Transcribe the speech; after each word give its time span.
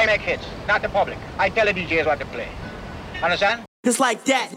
I 0.00 0.06
make 0.06 0.22
hits, 0.22 0.46
not 0.66 0.80
the 0.80 0.88
public. 0.88 1.18
I 1.38 1.50
tell 1.50 1.66
the 1.66 1.74
DJs 1.74 2.06
what 2.06 2.18
to 2.20 2.24
play. 2.26 2.48
Understand? 3.22 3.66
It's 3.84 4.00
like 4.00 4.24
that. 4.24 4.50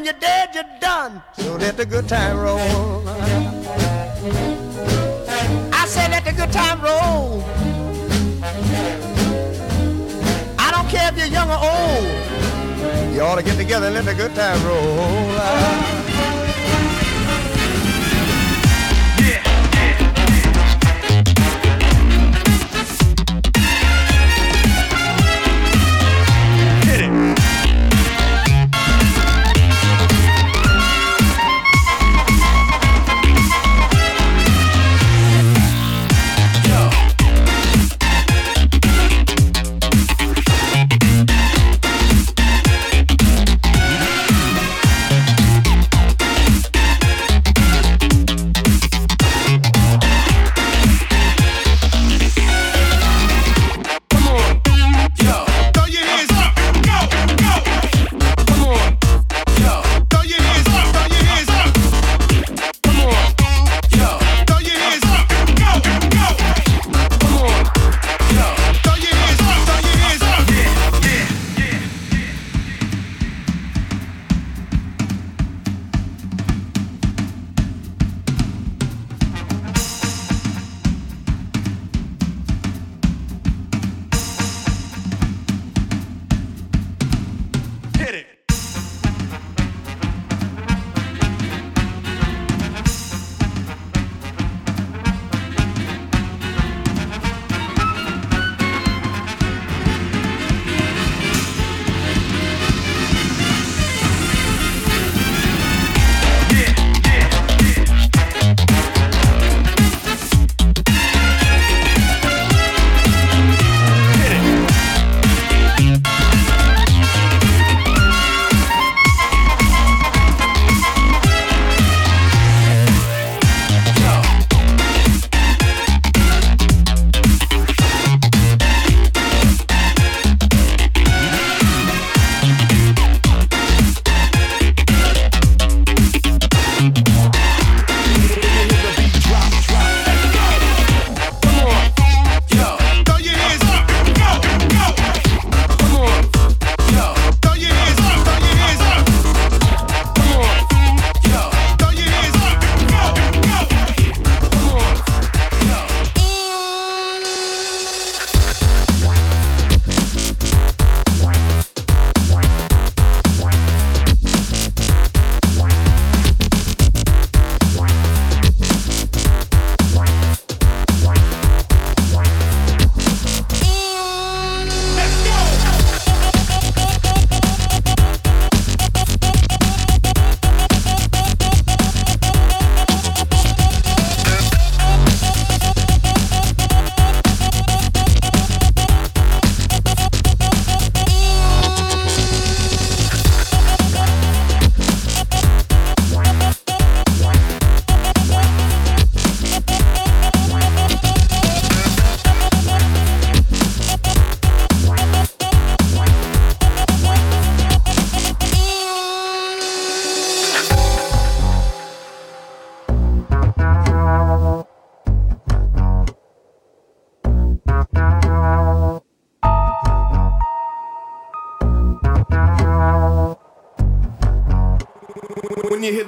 When 0.00 0.06
you're 0.06 0.14
dead, 0.14 0.54
you're 0.54 0.80
done. 0.80 1.22
So 1.36 1.56
let 1.56 1.76
the 1.76 1.84
good 1.84 2.08
time 2.08 2.38
roll. 2.38 3.06
I 5.72 5.84
say 5.86 6.08
let 6.08 6.24
the 6.24 6.32
good 6.32 6.50
time 6.50 6.80
roll. 6.80 7.44
I 10.58 10.70
don't 10.70 10.88
care 10.88 11.12
if 11.12 11.18
you're 11.18 11.26
young 11.26 11.50
or 11.50 11.60
old. 11.60 13.14
You 13.14 13.20
ought 13.20 13.36
to 13.36 13.42
get 13.42 13.58
together 13.58 13.88
and 13.88 13.94
let 13.96 14.06
the 14.06 14.14
good 14.14 14.34
time 14.34 14.64
roll. 14.64 16.29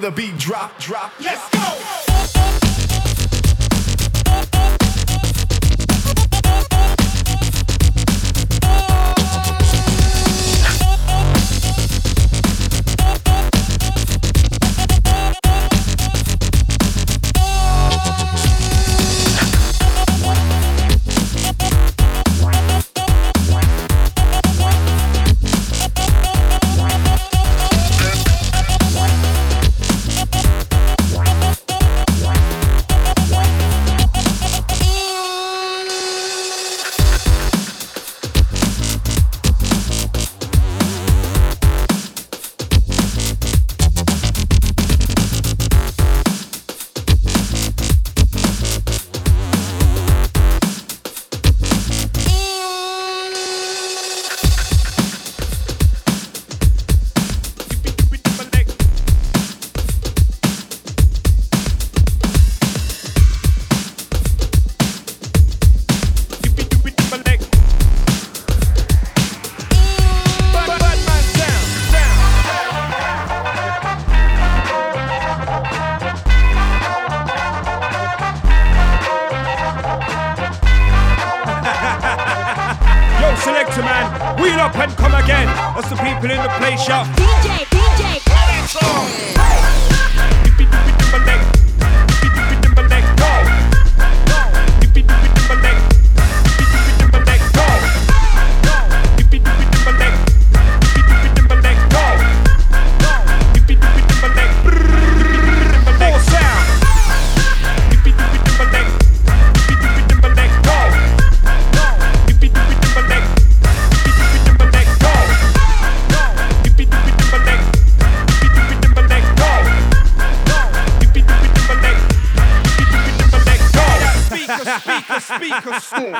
the 0.02 0.10
beat 0.10 0.36
drop, 0.36 0.76
drop. 0.80 1.12
Yes. 1.20 1.51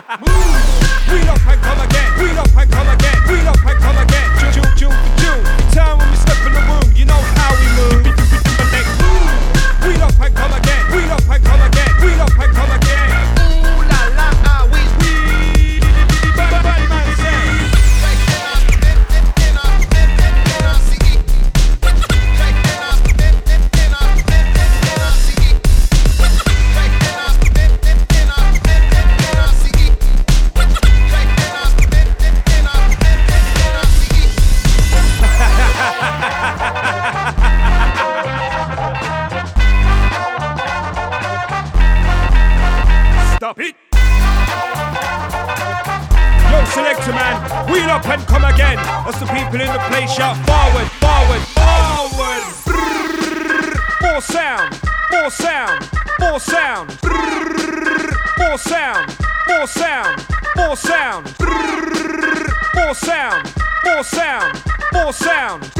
Move. 0.08 0.31
in 49.62 49.72
the 49.72 49.78
place, 49.88 50.12
shout 50.12 50.36
forward, 50.46 50.88
forward, 50.98 51.42
forward. 51.54 52.42
More 54.02 54.20
sound, 54.20 54.80
more 55.10 55.30
sound, 55.30 55.88
more 56.20 56.40
sound. 56.40 56.98
More 58.38 58.58
sound, 58.58 59.16
more 59.48 59.66
sound, 59.66 60.26
more 60.56 60.76
sound. 60.76 61.34
More 62.74 62.94
sound, 62.94 63.54
more 63.84 64.02
sound, 64.02 64.62
more 64.92 65.12
sound. 65.12 65.70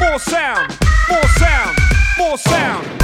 More 0.00 0.18
sound, 0.18 0.78
more 1.08 1.28
sound, 1.38 1.78
more 2.18 2.38
sound. 2.38 2.99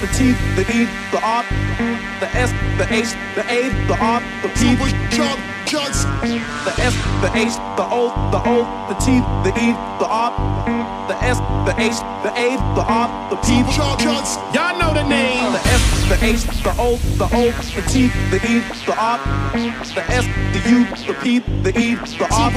The 0.00 0.06
T, 0.06 0.32
the 0.56 0.62
E, 0.72 0.86
the 1.12 1.20
R, 1.22 1.44
the 2.20 2.28
S, 2.34 2.50
the 2.78 2.86
H, 2.90 3.12
the 3.34 3.44
A, 3.52 3.68
the 3.86 3.96
R, 4.00 4.20
the 4.40 4.48
P, 4.48 4.74
Super. 5.10 5.59
Chunks. 5.70 6.02
the 6.02 6.74
S, 6.82 6.94
the 7.22 7.30
H, 7.30 7.54
the 7.78 7.86
O, 7.94 8.10
the 8.34 8.42
O, 8.42 8.66
the 8.90 8.94
T, 8.98 9.22
the 9.46 9.54
E, 9.54 9.70
the 10.02 10.06
R, 10.10 10.34
the 11.06 11.14
S, 11.22 11.38
the 11.62 11.74
H, 11.78 11.94
the 12.26 12.32
A, 12.34 12.58
the 12.74 12.82
R, 12.82 13.30
the 13.30 13.36
P, 13.36 13.62
Y'all 14.50 14.76
know 14.80 14.92
the 14.92 15.04
name. 15.04 15.52
the 15.52 15.62
S, 15.70 15.82
the 16.10 16.18
H, 16.26 16.42
the 16.64 16.74
O, 16.76 16.96
the 17.14 17.28
O, 17.30 17.52
the 17.54 17.82
T, 17.86 18.08
the 18.34 18.38
E, 18.50 18.58
the 18.84 18.94
R, 18.98 19.18
the 19.94 20.02
S, 20.10 20.26
the 20.50 20.60
U, 20.74 20.82
the 21.06 21.14
P, 21.22 21.38
the 21.62 21.70
E, 21.78 21.94
the 21.94 22.26
R, 22.34 22.50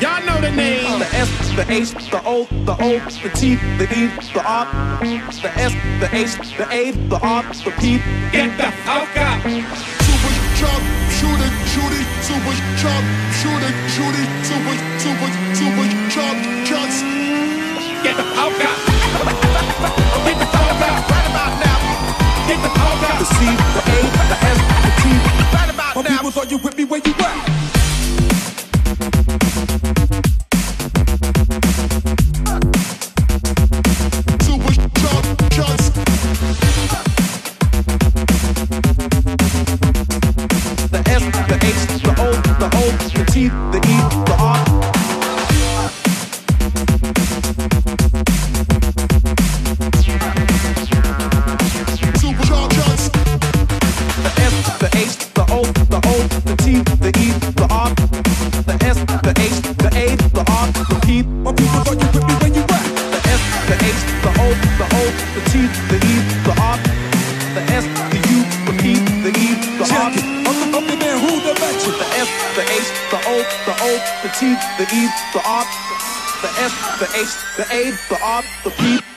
Y'all 0.00 0.24
know 0.24 0.40
the 0.40 0.52
name. 0.54 1.00
the 1.00 1.06
S, 1.10 1.28
the 1.56 1.66
H, 1.68 2.10
the 2.12 2.22
O, 2.24 2.44
the 2.64 2.76
O, 2.78 2.98
the 3.00 3.30
T, 3.34 3.56
the 3.76 3.90
E, 3.90 4.06
the 4.32 4.42
R, 4.46 4.66
the 5.02 5.50
S, 5.58 5.74
the 5.98 6.08
H, 6.14 6.56
the 6.56 6.68
A, 6.70 6.92
the 6.92 7.18
R, 7.20 7.42
the 7.42 7.72
P, 7.80 7.98
Get 8.30 8.56
the 8.56 8.70
fuck 8.86 9.16
up. 9.16 9.42
Super 9.42 10.30
Chunk. 10.54 11.09
Shoot 11.20 11.36
it. 11.36 11.52
Shoot 11.68 11.92
it. 11.92 12.06
Super 12.24 12.56
Chunk. 12.80 13.04
Shoot 13.36 13.60
it. 13.60 13.74
Shoot 13.92 14.16
it. 14.16 14.28
Super. 14.40 14.72
Super. 14.96 15.28
Super 15.52 15.86
Chunk. 16.08 16.38
Chunks. 16.64 17.02
Get 18.02 18.16
the 18.16 18.24
fuck 18.24 18.56
up. 18.64 18.76
Get 20.24 20.38
the 20.40 20.46
fuck 20.48 20.80
up. 20.80 21.10
Right 21.12 21.28
about 21.28 21.52
now. 21.60 21.78
Get 22.48 22.62
the 22.64 22.70
fuck 22.72 23.18
the. 23.18 23.26
C, 23.26 23.44
the 23.44 23.82
A, 23.84 24.00
the 24.32 24.38
S, 24.48 24.58
the 24.80 24.92
T. 25.02 25.04
Right 25.52 25.68
about 25.68 25.94
now. 25.96 26.16
people 26.16 26.30
thought 26.30 26.50
you 26.50 26.56
with 26.56 26.78
me 26.78 26.84
where 26.84 27.02
you 27.04 27.12
at. 27.18 27.49
The 73.10 73.20
O, 73.26 73.36
the 73.66 73.74
O, 73.80 73.90
the 74.22 74.30
T, 74.38 74.54
the 74.78 74.86
E, 74.94 75.08
the 75.32 75.42
R. 75.44 75.64
The 76.40 76.48
S, 76.56 76.72
the 76.98 77.08
H, 77.20 77.34
the 77.58 77.66
A, 77.74 77.90
the 78.08 78.18
R, 78.22 78.42
the 78.64 78.70
P. 78.70 79.09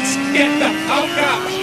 chunks. 0.00 0.16
Get 0.32 0.58
the 0.58 0.70
fuck 0.86 1.18
up. 1.18 1.59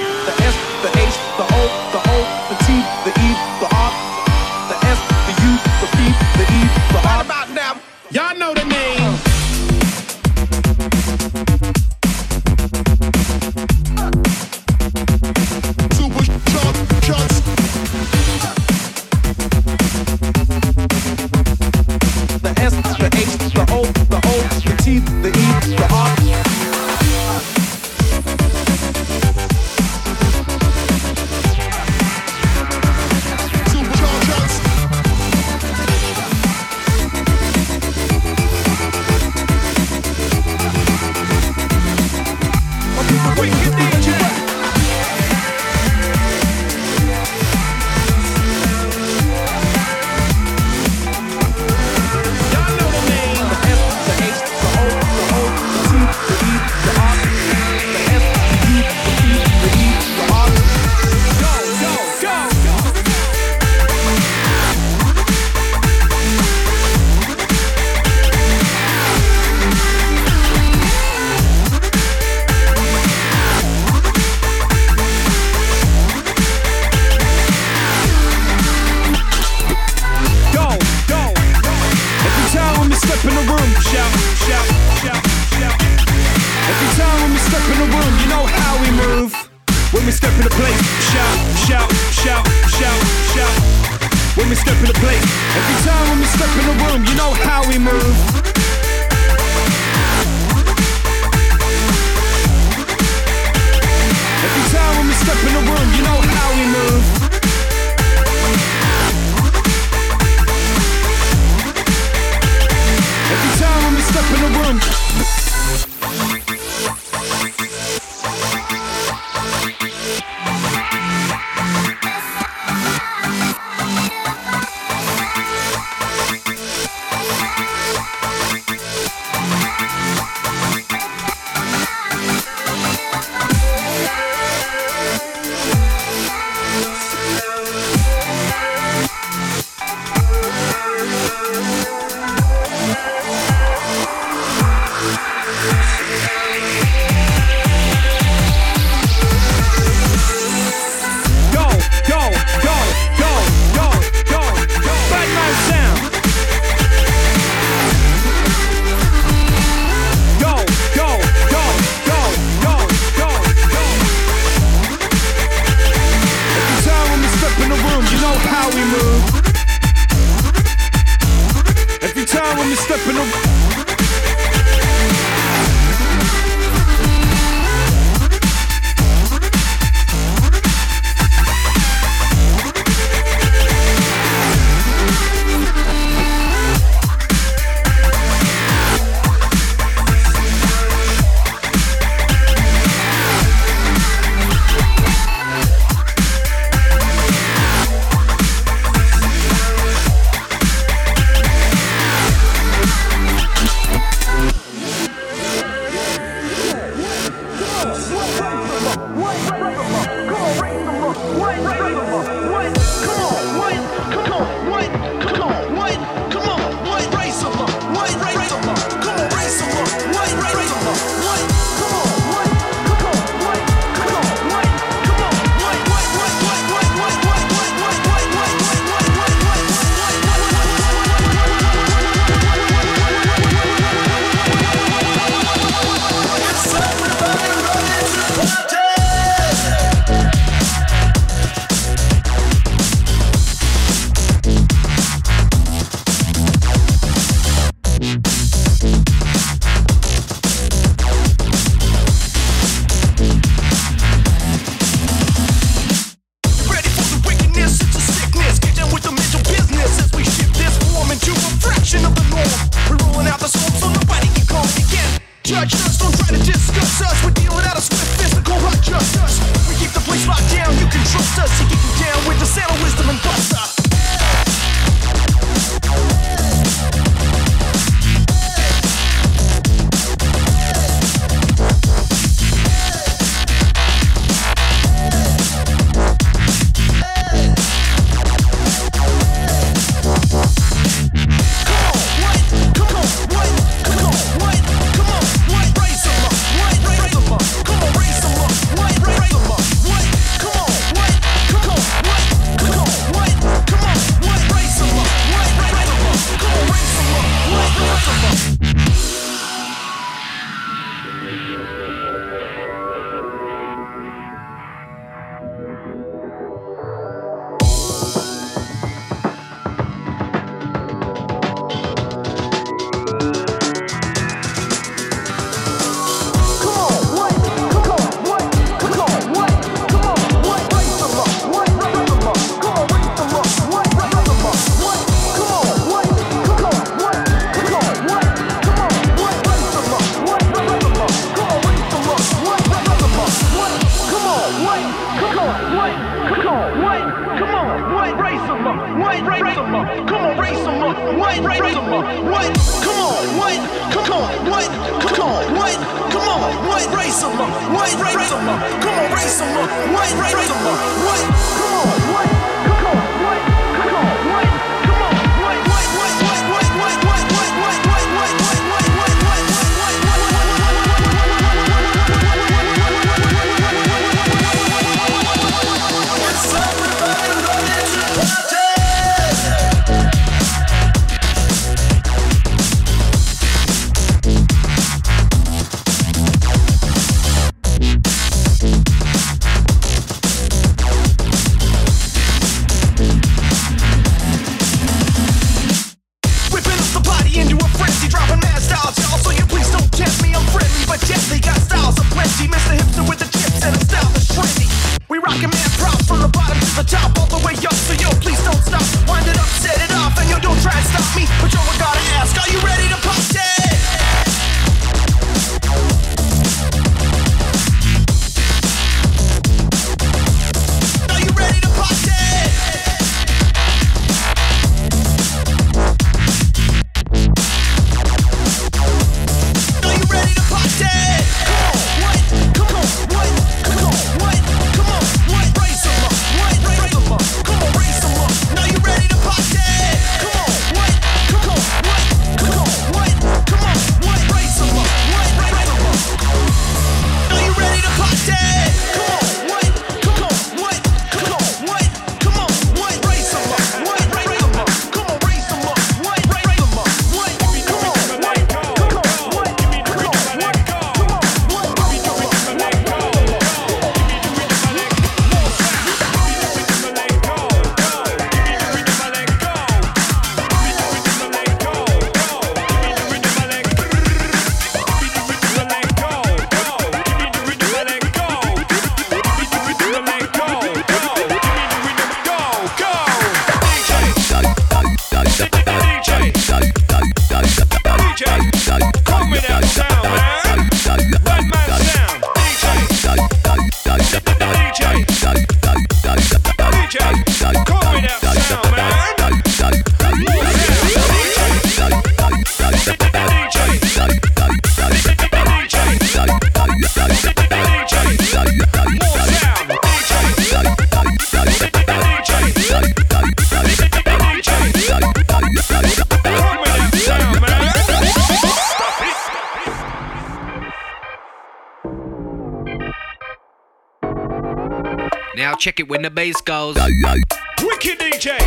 it 525.87 525.91
when 525.91 526.01
the 526.01 526.09
bass 526.09 526.39
goes. 526.41 526.75
Wicked 526.75 527.99
DJ! 527.99 528.37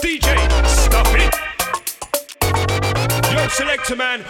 DJ, 0.00 0.66
stop 0.66 1.06
it! 1.10 1.34
Yo, 3.32 3.48
selector 3.48 3.96
man. 3.96 4.24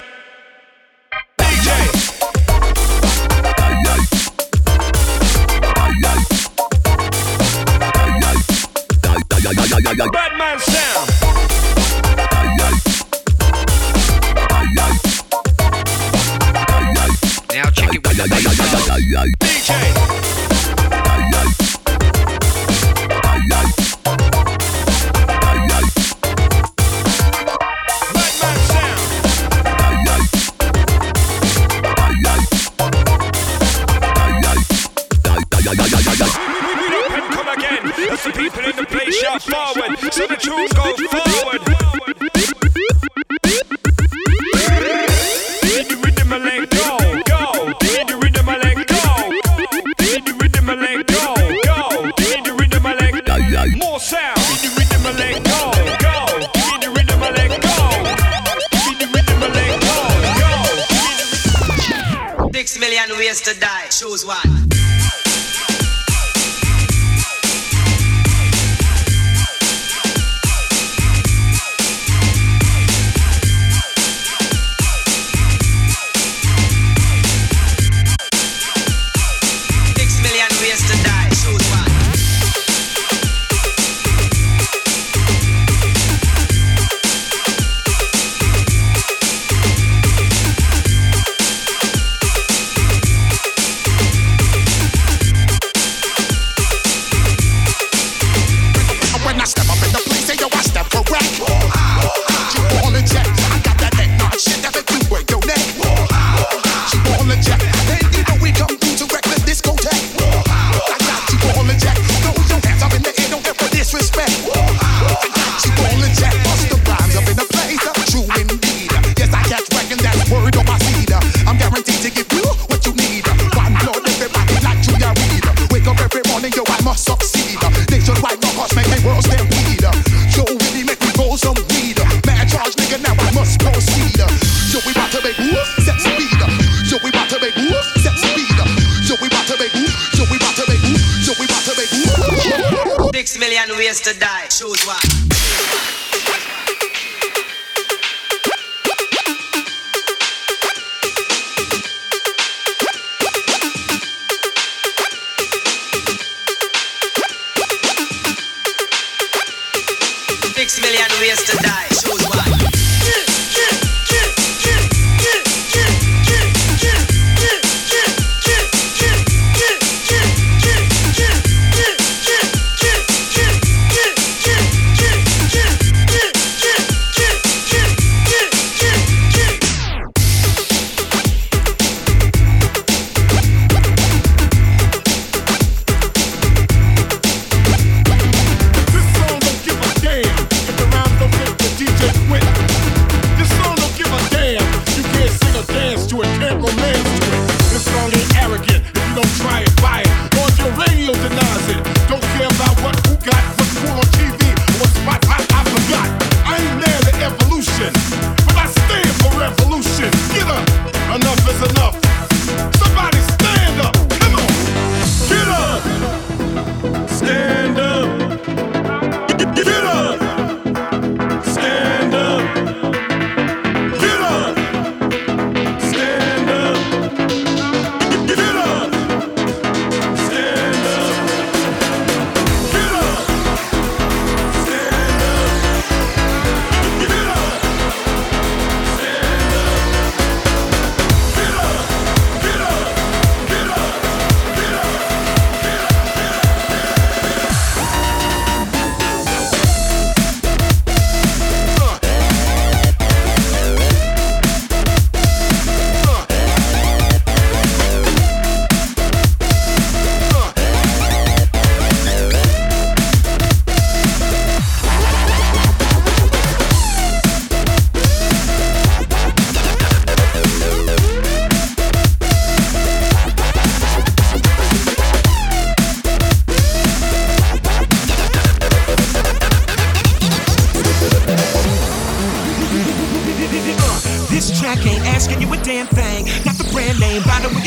million 143.43 143.77
ways 143.77 144.01
to 144.01 144.17
die. 144.21 144.47
Choose 144.49 144.87
one. 144.87 145.92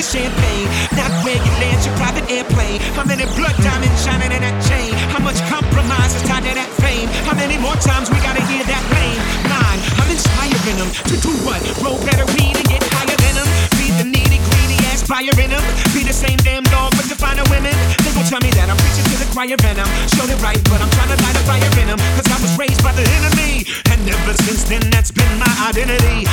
champagne. 0.05 0.69
Not 0.93 1.09
where 1.25 1.35
you 1.35 1.51
land 1.57 1.81
your 1.81 1.95
private 1.97 2.29
airplane. 2.29 2.77
How 2.93 3.05
many 3.05 3.25
blood 3.33 3.57
diamonds 3.65 3.97
shining 4.05 4.29
in 4.29 4.41
that 4.45 4.57
chain? 4.69 4.93
How 5.09 5.19
much 5.19 5.41
compromise 5.49 6.13
is 6.13 6.23
tied 6.29 6.45
to 6.45 6.53
that 6.53 6.69
fame? 6.77 7.09
How 7.25 7.33
many 7.33 7.57
more 7.57 7.75
times 7.81 8.13
we 8.13 8.21
gotta 8.21 8.43
hear 8.45 8.61
that 8.63 8.83
name? 8.93 9.19
Nine, 9.49 9.79
I'm 9.97 10.09
inspiring 10.13 10.77
them 10.77 10.89
to 11.09 11.15
do 11.17 11.33
what? 11.41 11.59
Roll 11.81 11.97
better 12.05 12.25
weed 12.37 12.53
and 12.53 12.67
get 12.69 12.85
higher 12.93 13.17
than 13.17 13.33
them. 13.41 13.49
Be 13.81 13.89
the 13.97 14.05
needy, 14.05 14.37
greedy 14.53 14.77
ass 14.93 15.01
buyer 15.09 15.33
in 15.41 15.49
them. 15.49 15.65
Be 15.97 16.05
the 16.05 16.13
same 16.13 16.37
damn 16.45 16.63
dog 16.69 16.93
with 16.93 17.09
the 17.09 17.17
finer 17.17 17.45
women. 17.49 17.73
They 18.05 18.13
gon' 18.13 18.29
tell 18.29 18.41
me 18.45 18.53
that 18.53 18.69
I'm 18.69 18.77
preaching 18.77 19.05
to 19.09 19.15
the 19.17 19.29
choir 19.33 19.57
venom. 19.57 19.89
I'm 20.21 20.29
it 20.29 20.41
right, 20.41 20.61
but 20.69 20.81
I'm 20.81 20.91
trying 20.93 21.11
to 21.13 21.17
light 21.17 21.37
a 21.37 21.43
fire 21.49 21.71
in 21.81 21.87
them. 21.89 21.99
Cause 22.17 22.29
I 22.29 22.37
was 22.41 22.53
raised 22.61 22.81
by 22.85 22.93
the 22.93 23.05
enemy. 23.17 23.65
And 23.89 24.05
ever 24.05 24.37
since 24.45 24.69
then, 24.69 24.85
that's 24.93 25.09
been 25.09 25.33
my 25.41 25.49
identity. 25.65 26.24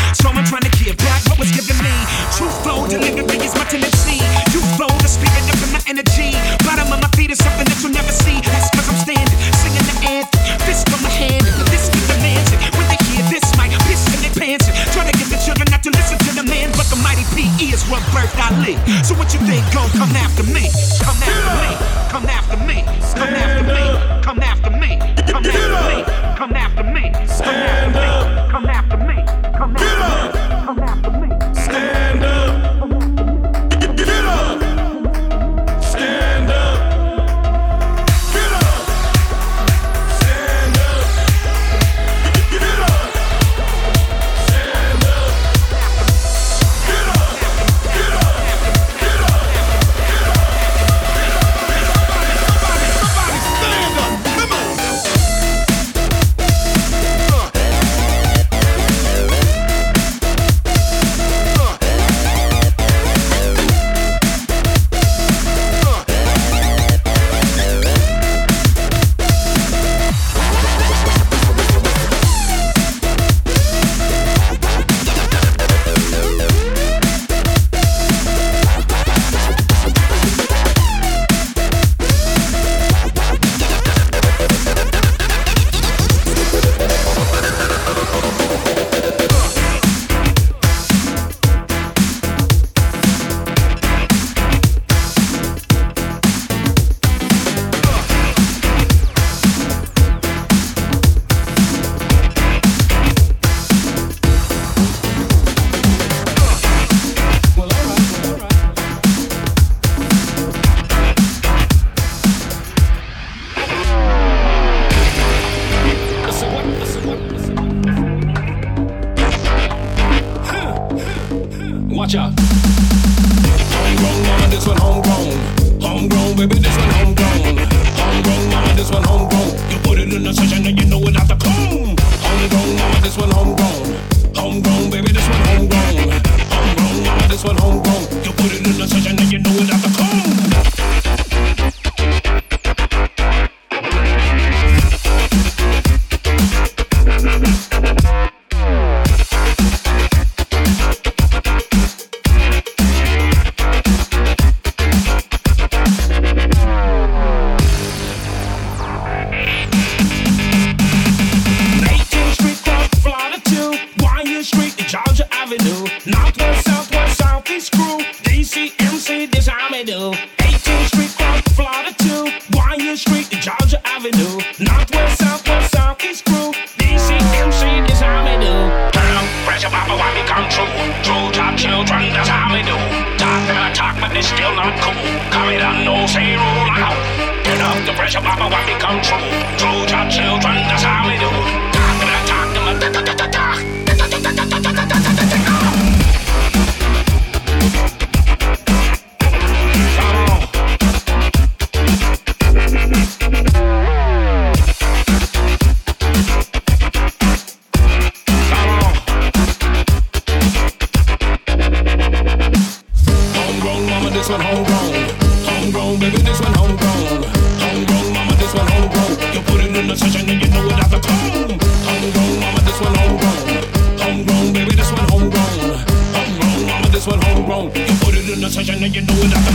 homegrown. 227.24 227.66
You 227.74 227.96
put 228.00 228.14
it 228.14 228.28
in 228.28 228.40
the 228.40 228.48
session 228.50 228.82
and 228.82 228.94
you 228.94 229.02
know 229.02 229.14
it 229.14 229.32
at 229.32 229.42
the 229.46 229.52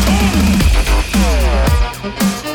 time. 2.44 2.47